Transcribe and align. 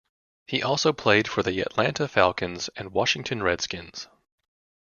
He 0.47 0.63
also 0.63 0.93
played 0.93 1.27
for 1.27 1.43
the 1.43 1.59
Atlanta 1.61 2.07
Falcons 2.07 2.71
and 2.75 2.91
Washington 2.91 3.43
Redskins. 3.43 4.07